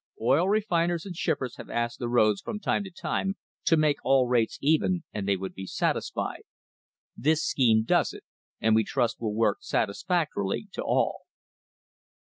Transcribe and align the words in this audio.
Oil 0.21 0.49
refiners 0.49 1.05
and 1.05 1.15
shippers 1.15 1.57
have 1.57 1.69
asked 1.69 1.99
the 1.99 2.09
roads 2.09 2.41
from 2.41 2.59
time 2.59 2.83
to 2.85 2.89
time 2.89 3.35
to 3.65 3.77
make 3.77 4.03
all 4.03 4.27
rates 4.27 4.57
even 4.59 5.03
and 5.13 5.27
they 5.27 5.37
would 5.37 5.53
be 5.53 5.67
satisfied. 5.67 6.41
This 7.15 7.45
scheme 7.45 7.83
does 7.83 8.11
it 8.11 8.23
and 8.59 8.73
we 8.73 8.83
trust 8.83 9.21
will 9.21 9.35
work 9.35 9.59
satisfactorily 9.61 10.69
to 10.71 10.81
all." 10.81 11.25